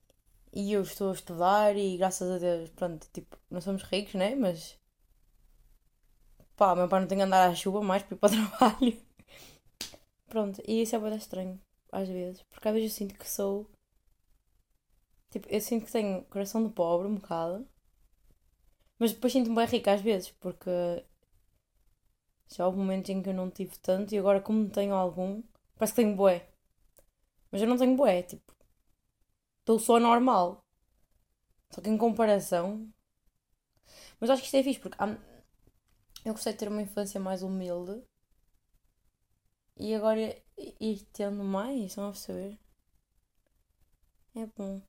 [0.53, 4.35] e eu estou a estudar e graças a Deus, pronto, tipo, não somos ricos, né?
[4.35, 4.77] Mas
[6.57, 9.03] pá, meu pai não tem que andar à chuva mais para ir para o trabalho.
[10.27, 11.61] Pronto, e isso é bem estranho,
[11.93, 13.71] às vezes, porque às vezes eu sinto que sou.
[15.31, 17.67] Tipo, eu sinto que tenho coração de pobre um bocado,
[18.99, 20.71] mas depois sinto-me bem rica às vezes, porque
[22.55, 25.43] já houve momentos em que eu não tive tanto e agora, como tenho algum,
[25.77, 26.49] parece que tenho bué.
[27.51, 28.53] Mas eu não tenho bué, tipo,
[29.61, 30.65] estou só normal.
[31.71, 32.89] Só que em comparação.
[34.21, 35.17] Mas acho que isto é fixe, porque há...
[36.25, 38.03] eu gostei de ter uma infância mais humilde
[39.77, 40.37] e agora
[40.81, 42.59] ir tendo mais, estão a perceber?
[44.37, 44.83] É bom.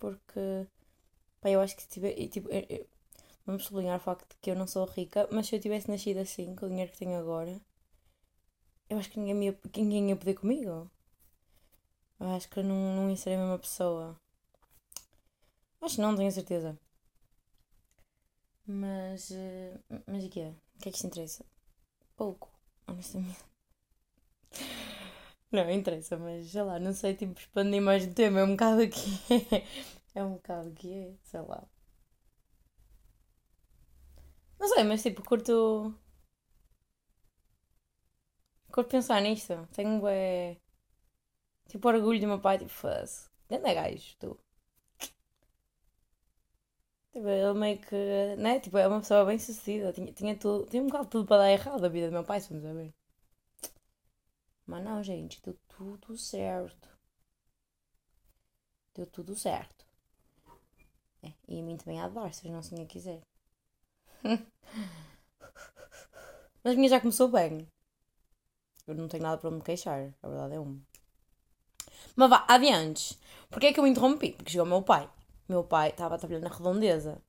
[0.00, 0.66] Porque,
[1.40, 2.14] pá, eu acho que se tiver.
[2.28, 2.86] Tipo, eu, eu,
[3.46, 6.18] vamos sublinhar o facto de que eu não sou rica, mas se eu tivesse nascido
[6.20, 7.60] assim, com o dinheiro que tenho agora,
[8.90, 10.90] eu acho que ninguém, ia, ninguém ia poder comigo.
[12.20, 14.20] Eu acho que eu não, não ia ser a mesma pessoa.
[15.80, 16.78] Acho que não, tenho certeza.
[18.66, 19.30] Mas.
[19.30, 20.48] Eh, mas o que é?
[20.50, 21.44] O que é que isto interessa?
[22.16, 22.50] Pouco,
[22.88, 23.44] honestamente.
[25.50, 28.82] Não, interessa, mas sei lá, não sei, tipo, expandir mais o tema, é um bocado
[28.82, 29.10] aqui.
[30.14, 31.66] é um bocado que é, sei lá.
[34.58, 35.94] Não sei, mas tipo, curto.
[38.72, 39.66] Curto pensar nisto.
[39.72, 40.56] Tenho é,
[41.68, 43.30] tipo orgulho do meu pai, tipo, faz.
[43.48, 44.38] Grande gajo, tu.
[47.16, 48.36] Tipo, ele meio que.
[48.36, 48.60] Né?
[48.60, 49.90] Tipo, é uma pessoa bem sucedida.
[49.90, 52.40] Tinha, tinha, tudo, tinha um bocado tudo para dar errado a vida do meu pai,
[52.40, 52.92] se vamos ver.
[54.66, 56.90] Mas não, gente, deu tudo certo.
[58.94, 59.86] Deu tudo certo.
[61.22, 63.22] É, e a mim também adoro, se não assim quiser.
[66.62, 67.66] Mas a minha já começou bem.
[68.86, 70.78] Eu não tenho nada para me queixar, a verdade é uma.
[72.14, 73.18] Mas vá, adiante.
[73.48, 74.32] Porquê é que eu interrompi?
[74.32, 75.10] Porque chegou o meu pai.
[75.48, 77.22] Meu pai estava a trabalhar na redondeza.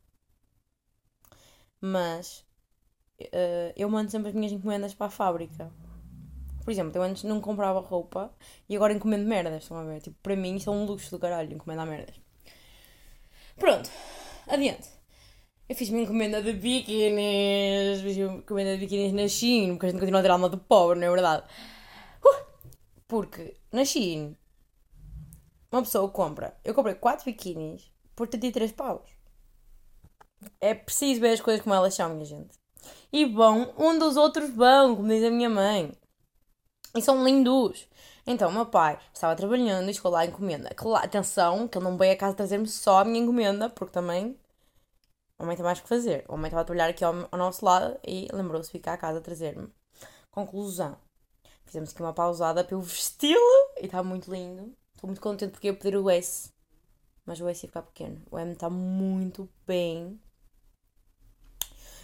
[1.80, 2.46] Mas
[3.22, 5.72] uh, eu mando sempre as minhas encomendas para a fábrica.
[6.64, 8.34] Por exemplo, eu antes não comprava roupa
[8.68, 10.02] e agora encomendo merdas, estão a ver?
[10.02, 12.20] Tipo, para mim isso é um luxo do caralho, encomendar merdas.
[13.58, 13.90] Pronto,
[14.48, 14.90] adiante.
[15.70, 19.90] Eu fiz minha encomenda de biquínis, fiz minha encomenda de biquínis na Shein, porque a
[19.90, 21.46] gente continua a ter alma de pobre, não é verdade?
[22.24, 22.68] Uh!
[23.08, 24.38] Porque na Shein,
[25.72, 29.08] uma pessoa compra, eu comprei 4 biquínis por 33 paus.
[30.60, 32.58] É preciso ver as coisas como elas são, minha gente.
[33.14, 35.94] E vão, um dos outros vão, como diz a minha mãe.
[36.96, 37.88] E são lindos.
[38.26, 40.74] Então, o meu pai estava trabalhando e chegou lá a encomenda.
[40.74, 44.36] Claro, atenção, que ele não veio a casa trazer-me só a minha encomenda, porque também
[45.38, 46.26] a mãe tem mais que fazer.
[46.28, 48.98] A mãe estava a trabalhar aqui ao, ao nosso lado e lembrou-se de ficar a
[48.98, 49.72] casa a trazer-me.
[50.32, 50.98] Conclusão.
[51.66, 54.74] Fizemos aqui uma pausada para eu vesti-lo e está muito lindo.
[54.96, 56.57] Estou muito contente porque ia pedir o S.
[57.28, 58.20] Mas o S ia ficar pequeno.
[58.32, 60.20] O M está muito bem.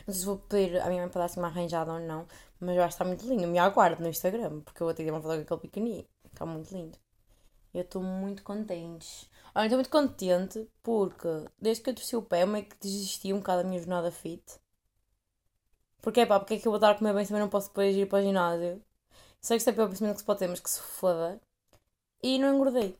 [0.05, 2.27] Não sei se vou pedir à minha mãe para dar assim uma arranjada ou não,
[2.59, 3.47] mas eu acho que está muito lindo.
[3.47, 6.05] Me aguardo no Instagram, porque eu vou ter uma foto com aquele pequenino.
[6.25, 6.97] Está muito lindo.
[7.73, 9.29] Eu estou muito contente.
[9.55, 11.27] Olha, estou muito contente porque
[11.59, 14.43] desde que eu torci o pé, meio que desisti um bocado da minha jornada fit.
[16.01, 17.69] Porque pá, porque é que eu vou dar a comer bem se também não posso
[17.69, 18.81] depois ir para o ginásio?
[19.41, 21.41] Sei que isto é o pensamento que se pode ter, mas que se foda.
[22.21, 22.97] E não engordei.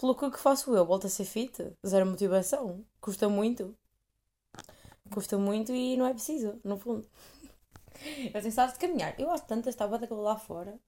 [0.00, 0.86] Pelo que, que faço eu?
[0.86, 1.52] Volto a ser fit?
[1.86, 2.84] Zero motivação?
[3.00, 3.76] Custa muito?
[5.10, 7.06] custa muito e não é preciso, no fundo.
[8.32, 9.18] Eu tenho saudades de caminhar.
[9.20, 10.78] Eu gosto tanto desta bota lá fora.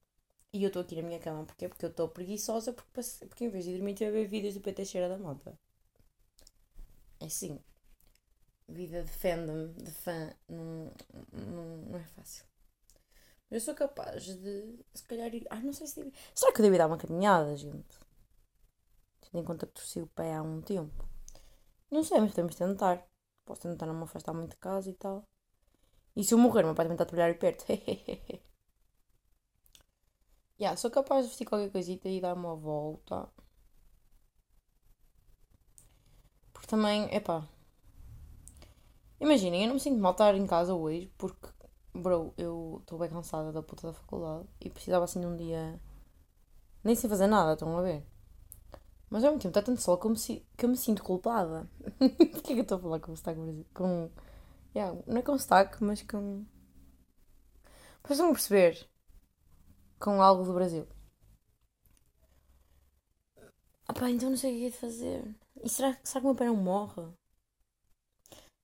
[0.51, 1.45] E eu estou aqui na minha cama.
[1.45, 1.67] Porquê?
[1.67, 2.73] Porque eu estou preguiçosa.
[2.73, 5.57] Porque, porque em vez de dormir, estou a ver vídeos do PT Cheira da Mota.
[7.19, 7.59] É assim.
[8.67, 10.91] Vida de fandom, de fã, não,
[11.31, 12.45] não, não é fácil.
[13.51, 15.45] Eu sou capaz de, se calhar, ir.
[15.49, 16.11] Ai, não sei se.
[16.33, 17.99] Será que eu devo dar uma caminhada, gente?
[19.33, 21.03] Tendo em conta que torci o pé há um tempo.
[21.89, 23.03] Não sei, mas temos de tentar.
[23.45, 25.27] Posso tentar não me afastar muito de casa e tal.
[26.15, 27.65] E se eu morrer, meu pai também está a trabalhar perto.
[30.59, 33.27] yeah, sou capaz de vestir qualquer coisita e dar uma volta.
[36.53, 37.47] Porque também, epá.
[39.19, 41.47] Imaginem, eu não me sinto mal estar em casa hoje porque,
[41.93, 45.79] bro, eu estou bem cansada da puta da faculdade e precisava assim de um dia.
[46.83, 48.05] Nem sem fazer nada, estão a ver?
[49.13, 50.17] Mas ao mesmo tempo está tanto sol que eu me,
[50.57, 51.69] que eu me sinto culpada.
[52.33, 53.13] Porquê que eu estou a falar com,
[53.71, 54.09] com,
[54.75, 56.43] Yeah, não é com sotaque, mas com.
[58.03, 58.89] Vocês vão perceber.
[59.99, 60.87] Com algo do Brasil.
[63.87, 65.35] Ah pá, então não sei o que é de fazer.
[65.63, 67.03] E será, será que o meu pai não morre?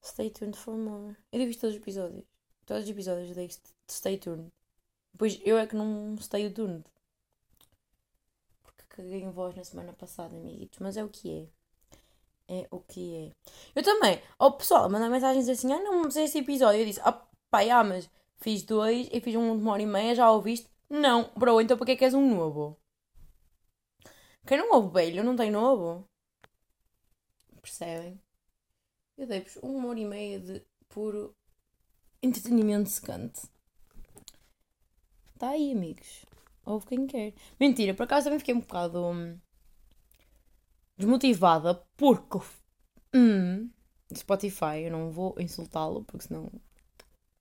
[0.04, 1.16] Stay tuned for more.
[1.32, 2.26] Eu digo isto todos os episódios.
[2.66, 3.54] Todos os episódios eu digo
[3.88, 4.52] stay tuned.
[5.14, 6.84] Depois eu é que não stay tuned.
[9.00, 10.80] Porque caguei em voz na semana passada, amiguitos.
[10.80, 11.50] Mas é o que
[12.50, 12.62] é.
[12.62, 13.32] É o que é.
[13.74, 14.22] Eu também.
[14.38, 16.82] O pessoal manda mensagens assim: ah, não, mas este episódio.
[16.82, 17.14] Eu disse: ah,
[17.50, 20.68] pá, ah, mas fiz dois e fiz um de uma hora e meia, já ouviste?
[20.90, 22.78] Não, bro, então para que é que és um novo?
[24.46, 26.06] Quem não ouve velho não tem novo.
[27.62, 28.20] Percebem?
[29.18, 31.36] Eu dei-vos uma hora e meia de puro
[32.22, 33.48] entretenimento secante.
[35.36, 36.26] Está aí, amigos.
[36.70, 37.34] Ouve quem quer.
[37.60, 39.40] Mentira, por acaso também fiquei um bocado hum,
[40.96, 42.38] desmotivada porque
[43.16, 43.72] hum,
[44.16, 46.48] Spotify, eu não vou insultá-lo porque senão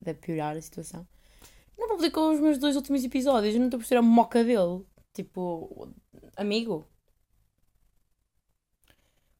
[0.01, 1.07] deve piorar a situação.
[1.77, 4.83] Não publicou os meus dois últimos episódios, eu não estou a perceber a moca dele.
[5.13, 5.93] Tipo,
[6.35, 6.87] amigo,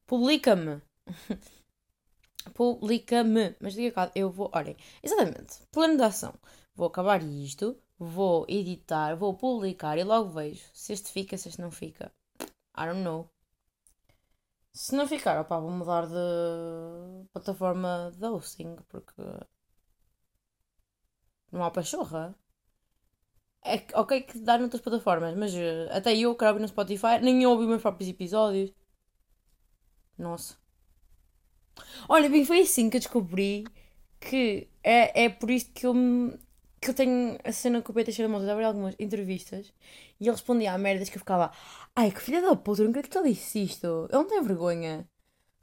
[0.06, 0.80] publica-me.
[2.54, 3.56] publica-me.
[3.60, 4.50] Mas diga cá, eu vou.
[4.54, 5.58] Olhem, exatamente.
[5.72, 6.34] Plano de ação.
[6.76, 11.60] Vou acabar isto, vou editar, vou publicar e logo vejo se este fica, se este
[11.60, 12.10] não fica.
[12.76, 13.30] I don't know.
[14.72, 19.22] Se não ficar, opá, vou mudar de plataforma de hosting porque
[21.52, 22.34] não há pachorra.
[23.62, 27.64] É ok que dá noutras plataformas, mas uh, até eu que no Spotify nem ouvi
[27.64, 28.72] os meus próprios episódios.
[30.16, 30.56] Nossa.
[32.08, 33.66] Olha, bem, foi assim que eu descobri
[34.18, 35.94] que é, é por isto que eu,
[36.80, 39.72] que eu tenho a cena com o Peter Cheira de abrir algumas entrevistas
[40.18, 41.52] e ele respondia a merdas que eu ficava
[41.94, 44.06] ai que filha da puta, acredito que ele disse isto.
[44.08, 45.08] Ele não tem vergonha.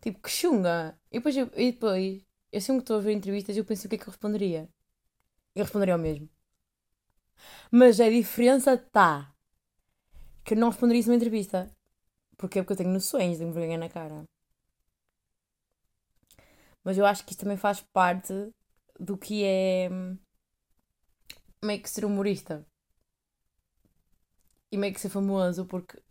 [0.01, 0.97] Tipo, que chunga.
[1.11, 3.89] E depois, eu, e depois eu sempre que estou a ver entrevistas eu penso o
[3.89, 4.69] que é que eu responderia.
[5.55, 6.29] Eu responderia ao mesmo.
[7.71, 9.33] Mas a diferença está
[10.43, 11.69] que eu não responderia isso numa entrevista.
[12.37, 12.61] Porquê?
[12.61, 14.23] Porque eu tenho noções, tenho vergonha na cara.
[16.83, 18.33] Mas eu acho que isto também faz parte
[18.99, 20.17] do que é hum,
[21.63, 22.65] meio que ser humorista.
[24.71, 26.01] E meio que ser famoso, porque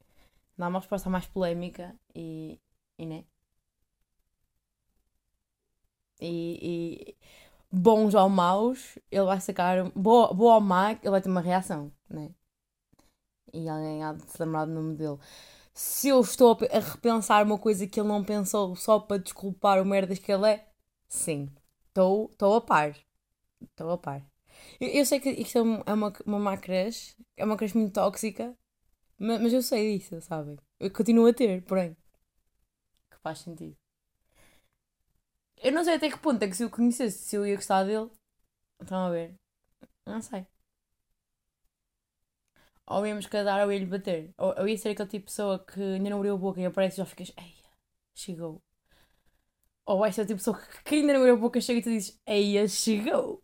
[0.56, 2.60] dá uma resposta mais polémica e.
[2.98, 3.24] e né?
[6.20, 6.58] E,
[7.12, 7.16] e
[7.70, 9.90] bons ou maus, ele vai sacar.
[9.90, 12.34] Boa, boa ou má, ele vai ter uma reação, né?
[13.52, 15.18] E alguém há de se lembrar do nome dele
[15.76, 19.84] se eu estou a repensar uma coisa que ele não pensou só para desculpar o
[19.84, 20.66] merdas que ele é,
[21.06, 21.50] sim,
[21.88, 22.96] estou a par.
[23.60, 24.24] Estou a par.
[24.80, 27.74] Eu, eu, sei que isto é uma, é uma, uma má crush, é uma crush
[27.74, 28.56] muito tóxica,
[29.18, 30.58] mas, mas eu sei disso, sabem?
[30.80, 31.96] Eu continuo a ter, porém.
[33.10, 33.76] Que faz sentido.
[35.62, 37.84] Eu não sei até que ponto é que se eu conhecesse, se eu ia gostar
[37.84, 38.10] dele.
[38.80, 39.34] Estão a ver?
[40.06, 40.46] Não sei
[42.88, 44.32] ou íamos casar ou ia lhe bater.
[44.38, 46.66] Ou eu ia ser aquele tipo de pessoa que ainda não abriu a boca e
[46.66, 47.70] aparece e já ficas, eia,
[48.14, 48.62] chegou.
[49.86, 51.82] Ou vai ser o tipo de pessoa que ainda não abriu a boca chega e
[51.82, 53.42] tu dizes, eia, chegou.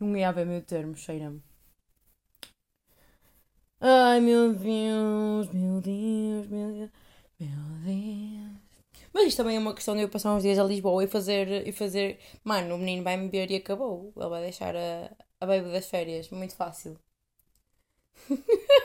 [0.00, 1.42] Não ia meu termo, cheira-me.
[3.80, 6.90] Ai meu Deus, meu Deus, meu Deus,
[7.38, 7.48] meu
[7.84, 8.56] Deus.
[9.12, 11.66] Mas isto também é uma questão de eu passar uns dias a Lisboa e fazer.
[11.66, 14.12] E fazer mano, o menino vai me ver e acabou.
[14.16, 16.30] Ele vai deixar a, a baby das férias.
[16.30, 16.98] Muito fácil.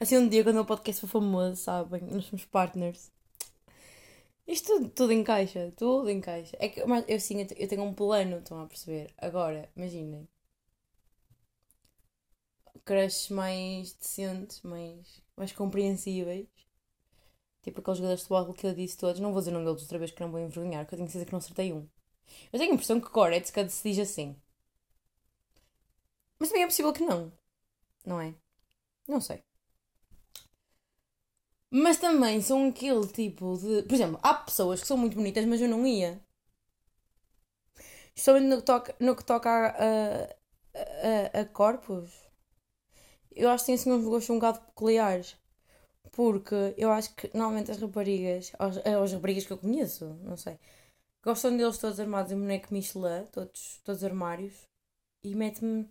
[0.00, 2.02] assim, um dia quando o podcast for famoso, sabem?
[2.02, 3.10] Nós somos partners.
[4.54, 6.56] Isto tudo, tudo encaixa, tudo encaixa.
[6.58, 9.06] É que mas eu sim, eu tenho um plano, estão a perceber?
[9.18, 10.26] Agora, imaginem.
[12.84, 16.48] Crushes mais decentes, mais, mais compreensíveis.
[17.62, 19.20] Tipo aqueles jogadores de futebol que eu disse todos.
[19.20, 21.08] Não vou dizer o nome deles outra vez que não vou envergonhar, porque eu tenho
[21.08, 21.88] certeza que não acertei um.
[22.52, 24.36] Eu tenho a impressão que Goretzka se diz assim.
[26.38, 27.32] Mas também é possível que não.
[28.06, 28.34] Não é?
[29.08, 29.42] Não sei.
[31.70, 33.82] Mas também são aquele tipo de.
[33.82, 36.20] Por exemplo, há pessoas que são muito bonitas, mas eu não ia.
[38.16, 40.24] Somente no que toca, no que toca a,
[41.38, 42.10] a, a, corpos.
[43.34, 45.36] Eu acho que tem assim uns gostos um bocado peculiares.
[46.12, 50.58] Porque eu acho que normalmente as raparigas, as, as raparigas que eu conheço, não sei,
[51.22, 54.54] gostam deles todos armados em boneco Michelin, todos, todos armários,
[55.24, 55.88] e mete-me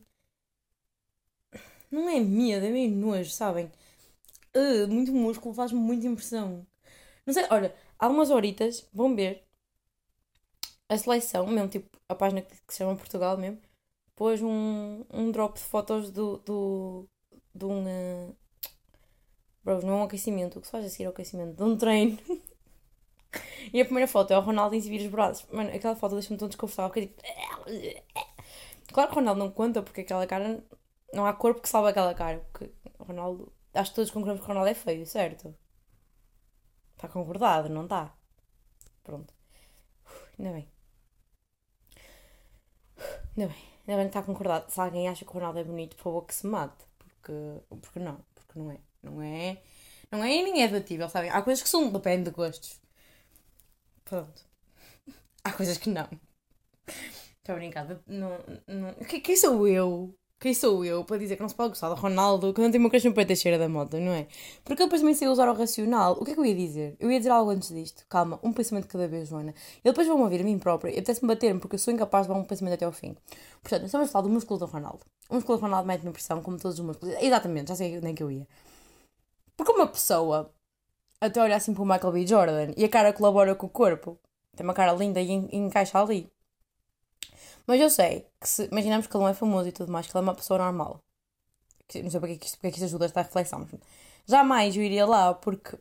[1.92, 3.72] não é medo, é meio nojo, sabem?
[4.58, 6.66] Uh, muito músculo faz-me muita impressão.
[7.26, 9.44] Não sei, olha, há umas horitas, vão ver
[10.90, 13.60] a seleção, mesmo tipo a página que se chama Portugal mesmo,
[14.16, 17.08] pôs um, um drop de fotos do, do,
[17.54, 17.84] de um.
[17.86, 18.36] Uh...
[19.64, 21.56] Bros, não é um aquecimento, o que se faz a seguir ao aquecimento?
[21.56, 22.18] De um treino.
[23.74, 25.46] E a primeira foto é o Ronaldo em vir os braços.
[25.52, 27.22] Mano, aquela foto deixa-me tão desconfortável que é tipo.
[28.94, 30.64] Claro que o Ronaldo não conta porque aquela cara.
[31.14, 32.40] Não há corpo que salve aquela cara.
[32.52, 33.52] Porque o Ronaldo.
[33.78, 35.56] Acho que todos concordamos que o Ronaldo é feio, certo?
[36.96, 38.14] Está concordado, não está?
[39.04, 39.34] Pronto.
[40.38, 40.68] Ainda bem.
[43.38, 43.64] Ainda bem.
[43.88, 44.72] Ainda bem que está concordado.
[44.72, 46.84] Se alguém acha que o Ronaldo é bonito, por favor, que se mate.
[46.98, 47.34] Porque,
[47.82, 48.20] porque não.
[48.36, 48.80] Porque não é.
[49.04, 49.62] Não é.
[50.12, 51.30] Não é e nem é debatível, sabem?
[51.30, 51.92] Há coisas que são.
[51.92, 52.80] Depende de gostos.
[54.06, 54.42] Pronto.
[55.44, 56.10] Há coisas que não.
[57.38, 57.88] Estou a brincar.
[58.08, 58.94] Não, não...
[59.24, 60.14] Quem sou eu?
[60.40, 62.92] Quem sou eu para dizer que não se pode gostar do Ronaldo quando tem uma
[62.92, 64.28] questão para cheira da moda, não é?
[64.64, 66.14] Porque ele depois também saiu usar o racional.
[66.14, 66.96] O que é que eu ia dizer?
[67.00, 68.06] Eu ia dizer algo antes disto.
[68.08, 69.56] Calma, um pensamento cada vez, Joana.
[69.80, 72.30] E depois vão ouvir a mim própria e até-se-me bater-me porque eu sou incapaz de
[72.30, 73.16] levar um pensamento até ao fim.
[73.64, 75.00] Portanto, estamos a falar do músculo do Ronaldo.
[75.28, 77.16] O músculo do Ronaldo mete-me pressão, como todos os músculos.
[77.20, 78.48] Exatamente, já sei nem que eu ia.
[79.56, 80.54] Porque uma pessoa
[81.20, 82.28] até olha assim para o Michael B.
[82.28, 84.20] Jordan e a cara colabora com o corpo.
[84.56, 86.32] Tem uma cara linda e, en encaixa ali.
[87.68, 90.14] Mas eu sei que se imaginamos que ele não é famoso e tudo mais, que
[90.14, 91.04] ele é uma pessoa normal.
[92.02, 93.60] Não sei porque é que isto, porque é que isto ajuda esta reflexão.
[93.60, 93.72] Mas
[94.26, 95.78] jamais eu iria lá porque.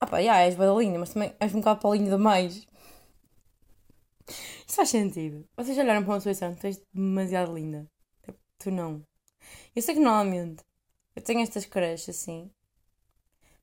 [0.00, 2.66] Ah pá, yeah, és badalinha, mas também és um bocado paulinho demais.
[4.66, 5.46] Isso faz sentido.
[5.56, 7.86] Vocês olharam para uma e tu és demasiado linda.
[8.58, 9.04] Tu não.
[9.76, 10.62] Eu sei que normalmente
[11.14, 12.50] eu tenho estas creches assim.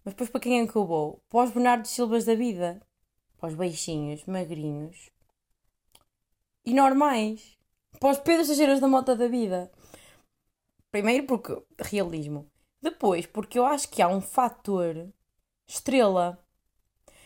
[0.03, 1.21] Mas depois para quem é que eu vou?
[1.29, 2.81] Para os Bernardos Silvas da vida.
[3.37, 5.09] Para os baixinhos, magrinhos.
[6.65, 7.57] E normais.
[7.99, 9.71] Para os Pedro Sageiras da Mota da vida.
[10.91, 12.49] Primeiro porque realismo.
[12.81, 15.11] Depois porque eu acho que há um fator
[15.67, 16.43] estrela.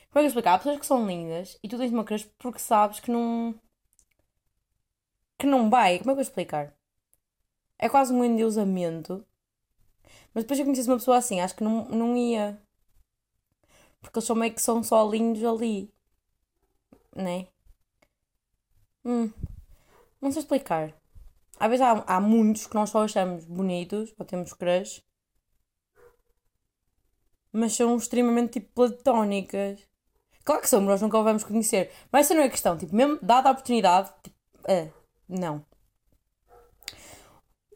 [0.10, 0.54] Como é que eu explicar?
[0.54, 3.56] Há pessoas que são lindas e tu tens uma crush porque sabes que não.
[5.38, 6.00] que não vai.
[6.00, 6.74] Como é que eu explicar?
[7.78, 9.26] É quase um endeusamento
[10.36, 12.62] mas depois eu conhecesse uma pessoa assim, acho que não, não ia.
[14.02, 15.90] Porque eles são meio que são só lindos ali.
[17.16, 17.48] Né?
[19.06, 19.32] Hum.
[20.20, 20.94] Não sei explicar.
[21.60, 25.04] Às vezes há, há muitos que nós só achamos bonitos, ou temos crush.
[27.52, 29.80] Mas são extremamente tipo platónicas.
[30.44, 31.92] Claro que são, nós nunca o vamos conhecer.
[32.12, 32.78] Mas essa não é a questão.
[32.78, 34.36] Tipo, mesmo dada a oportunidade, tipo,
[34.68, 34.90] é,
[35.30, 35.66] não.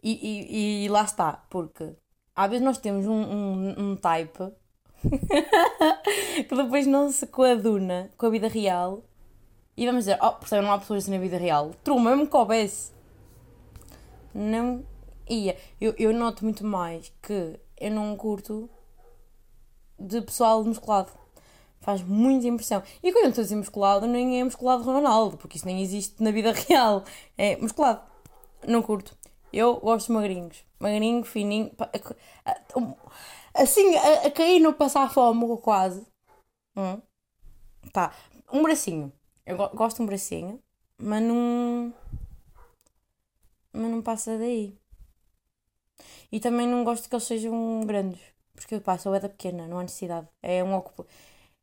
[0.03, 1.95] E, e, e lá está, porque
[2.35, 4.51] às vezes nós temos um, um, um type
[6.47, 9.03] que depois não se coaduna com a vida real
[9.79, 11.71] e vamos dizer, oh, percebe, não há pessoas assim na vida real.
[11.85, 12.91] True, mesmo que houvesse.
[14.33, 14.83] Não
[15.29, 15.57] ia.
[15.79, 18.69] Eu, eu noto muito mais que eu não curto
[19.97, 21.13] de pessoal musculado.
[21.79, 22.83] Faz muita impressão.
[23.01, 26.21] E quando eu estou a dizer musculado, nem é musculado Ronaldo, porque isso nem existe
[26.21, 27.05] na vida real.
[27.37, 28.01] É musculado.
[28.67, 29.17] Não curto.
[29.53, 30.57] Eu gosto de magrinhos.
[30.77, 31.71] Magrinho, fininho.
[33.53, 36.05] Assim, a, a cair no passar fome quase.
[36.75, 37.01] Hum.
[37.93, 38.13] Tá.
[38.51, 39.13] Um bracinho.
[39.49, 40.61] Eu gosto de um bracinho,
[40.95, 41.91] mas não.
[43.73, 44.77] Mas não passa daí.
[46.31, 48.21] E também não gosto que eles sejam grandes.
[48.53, 50.27] Porque eu passo, é da pequena, não há necessidade.
[50.43, 51.07] É um ocupo.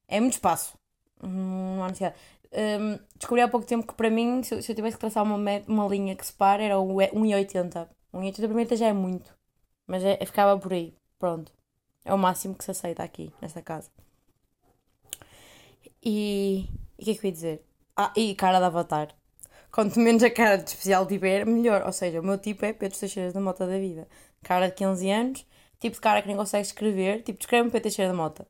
[0.08, 0.76] É muito espaço.
[1.22, 2.16] Não há necessidade.
[2.52, 5.22] Um, descobri há pouco tempo que para mim, se eu, se eu tivesse que traçar
[5.22, 5.36] uma,
[5.68, 7.88] uma linha que separa, era 1,80.
[8.12, 9.32] 1,80 para mim já é muito.
[9.86, 10.92] Mas é, ficava por aí.
[11.20, 11.52] Pronto.
[12.04, 13.90] É o máximo que se aceita aqui, nesta casa.
[16.02, 16.68] E.
[16.98, 17.65] E o que é que eu ia dizer?
[17.96, 19.08] Ah, e cara de avatar.
[19.72, 21.82] Quanto menos a cara de especial tiver, melhor.
[21.86, 24.08] Ou seja, o meu tipo é Pedro Teixeira da Mota da Vida.
[24.42, 25.46] Cara de 15 anos,
[25.80, 27.22] tipo de cara que nem consegue escrever.
[27.22, 28.46] Tipo, escreve-me Pedro Teixeira da Mota.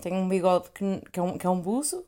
[0.00, 2.06] Tem um bigode que, que, é, um, que é um buço.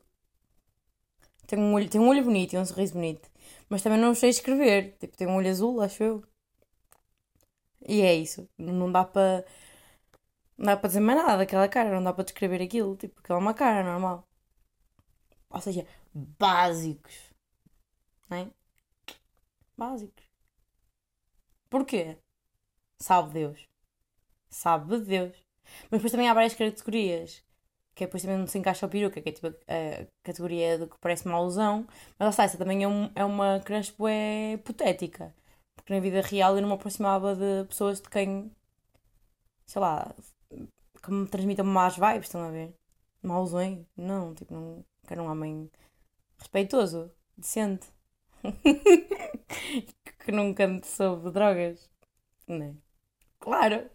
[1.47, 3.29] Tem um, olho, tem um olho bonito e um sorriso bonito.
[3.69, 4.95] Mas também não sei escrever.
[4.99, 6.23] Tipo, tem um olho azul, acho eu.
[7.87, 8.47] E é isso.
[8.57, 9.43] Não dá para.
[10.57, 11.89] Não dá para dizer mais nada daquela cara.
[11.89, 12.95] Não dá para descrever aquilo.
[12.95, 14.28] Tipo, aquela é uma cara normal.
[15.49, 17.33] Ou seja, básicos.
[18.29, 18.51] Não é?
[19.77, 20.23] Básicos.
[21.69, 22.17] Porquê?
[22.99, 23.67] Sabe Deus.
[24.49, 25.35] Sabe Deus.
[25.89, 27.43] Mas depois também há várias categorias
[27.99, 30.87] que é depois também não se encaixa ao peruca, que é tipo a, categoria do
[30.87, 31.85] que parece uma alusão,
[32.17, 35.35] mas lá está, essa também é, um, é uma crush é hipotética,
[35.75, 38.51] porque na vida real eu não me aproximava de pessoas de quem,
[39.65, 40.15] sei lá,
[41.03, 42.73] que me transmitam más vibes, estão a ver?
[43.21, 43.85] Mausões?
[43.97, 45.71] Não, tipo, não quero um homem
[46.37, 47.87] respeitoso, decente,
[50.23, 51.89] que nunca me soube drogas,
[52.47, 52.75] não é?
[53.39, 53.89] Claro!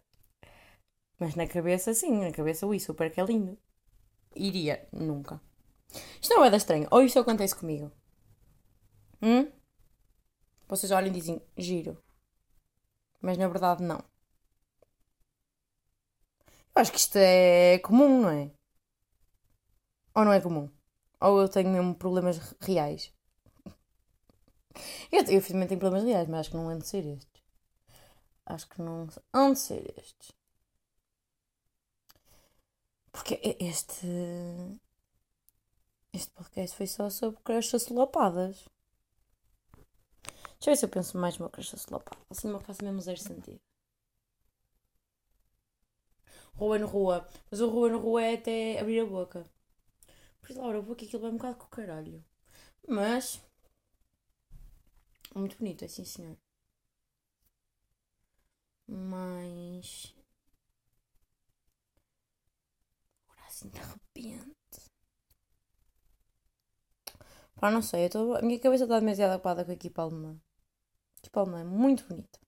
[1.21, 3.57] Mas na cabeça, sim, na cabeça, ui, super que é lindo
[4.35, 5.41] iria nunca.
[6.21, 6.89] Isto não é da estranho.
[6.91, 7.93] Ou isto acontece comigo?
[9.23, 9.51] Hum?
[10.67, 12.03] Vocês olham e dizem giro.
[13.21, 14.03] Mas na verdade não.
[16.75, 18.51] Eu acho que isto é comum, não é?
[20.15, 20.69] Ou não é comum?
[21.27, 23.13] Ou eu tenho mesmo problemas reais?
[25.11, 27.43] Eu, eu tenho problemas reais, mas acho que não hão de ser estes.
[28.45, 30.33] Acho que não hão de ser estes.
[33.11, 34.07] Porque este.
[36.13, 38.69] Este podcast foi só sobre crushes solapadas.
[40.59, 42.21] Deixa eu ver se eu penso mais numa crush solapada.
[42.31, 43.61] Assim não faço mesmo zero sentido.
[46.55, 47.27] Rua no rua.
[47.51, 49.54] Mas o rua no rua é até abrir a boca.
[50.45, 52.23] Por isso, Laura, vou aqui aquilo vai um bocado com o caralho.
[52.87, 53.41] Mas.
[55.35, 56.37] Muito bonito, é sim senhor.
[58.87, 60.15] Mas.
[63.27, 64.91] Agora assim de repente.
[67.57, 68.35] Pá, não sei, eu tô...
[68.35, 70.39] a minha cabeça está demasiado ocupada com a equipa alemã.
[71.17, 72.39] A equipa alemã é muito bonita.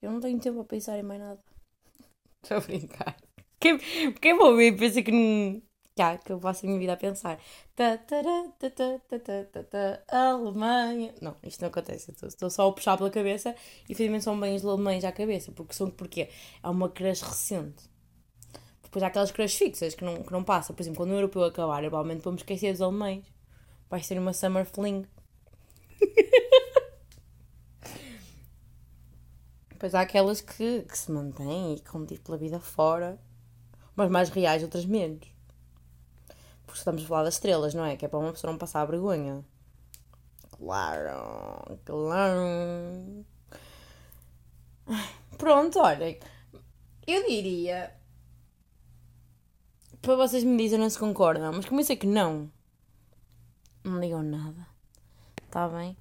[0.00, 1.42] Eu não tenho tempo a pensar em mais nada.
[2.42, 3.27] Estou a brincar.
[3.60, 3.78] Quem,
[4.12, 5.60] quem me ouvir pensa que não.
[5.96, 7.40] Já, que eu passo a minha vida a pensar.
[7.74, 11.12] Ta, tará, ta, ta, ta, ta, ta, ta, Alemanha.
[11.20, 12.14] Não, isto não acontece.
[12.22, 13.54] Estou, só a puxar pela cabeça
[13.88, 15.50] e infelizmente são bem os alemães à cabeça.
[15.50, 16.28] Porque são porque
[16.62, 17.90] é uma crush recente.
[18.80, 20.74] Depois há aquelas crush fixas que não, que não passam.
[20.76, 23.24] Por exemplo, quando o europeu acabar, provavelmente vamos esquecer dos alemães.
[23.90, 25.04] Vai ser uma summer fling.
[29.70, 33.18] Depois há aquelas que, que se mantêm e com tipo pela vida fora.
[33.98, 35.26] Mas mais reais, outras menos.
[36.64, 37.96] Porque estamos a falar das estrelas, não é?
[37.96, 39.44] Que é para uma pessoa não passar a vergonha.
[40.52, 43.24] Claro, claro.
[45.36, 46.16] Pronto, olhem.
[47.08, 47.92] Eu diria.
[50.00, 52.48] Para vocês me dizem não se concordam, mas como eu sei que não,
[53.82, 54.64] não digam nada.
[55.44, 55.96] Está bem?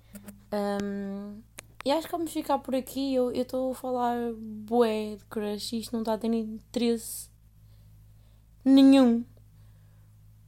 [0.54, 1.42] Um,
[1.84, 3.16] e acho que vamos ficar por aqui.
[3.16, 7.36] Eu estou a falar bué de crush e isto não está a ter interesse
[8.68, 9.26] nenhum.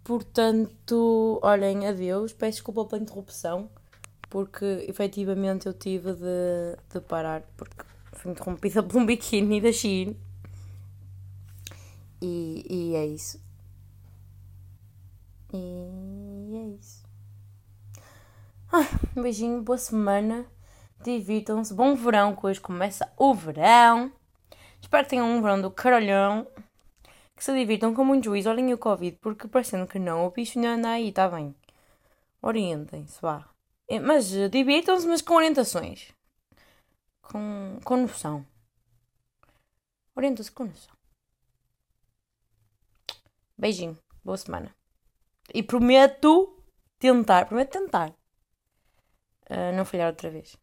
[0.03, 2.33] Portanto, olhem, adeus.
[2.33, 3.69] Peço desculpa pela interrupção,
[4.29, 10.17] porque efetivamente eu tive de, de parar, porque fui interrompida por um biquíni da Shein.
[12.21, 13.41] E, e é isso.
[15.53, 17.03] E é isso.
[19.15, 20.45] Um beijinho, boa semana.
[21.03, 21.73] Divirtam-se.
[21.73, 24.11] Bom verão, que hoje começa o verão.
[24.81, 26.45] Espero que tenham um verão do caralhão.
[27.39, 28.49] Que se divirtam com muito juízo.
[28.49, 31.55] Olhem o Covid, porque parecendo que não, o bicho ainda anda aí, está bem.
[32.41, 33.47] Orientem-se, vá.
[33.87, 36.11] É, mas eh, divirtam-se, mas com orientações.
[37.21, 38.45] Com, com noção.
[40.17, 40.93] Orientam-se com noção.
[43.57, 43.97] Beijinho.
[44.21, 44.75] Boa semana.
[45.53, 46.61] E prometo
[46.99, 48.09] tentar, prometo tentar.
[49.49, 50.57] Uh, não falhar outra vez.